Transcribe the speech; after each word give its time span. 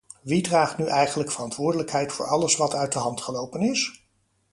Wie 0.23 0.41
draagt 0.41 0.77
nu 0.79 0.85
eigenlijk 0.87 1.31
verantwoordelijkheid 1.31 2.11
voor 2.13 2.27
alles 2.27 2.55
wat 2.57 2.73
uit 2.73 2.91
de 2.93 2.99
hand 2.99 3.21
gelopen 3.21 3.61
is? 3.61 4.05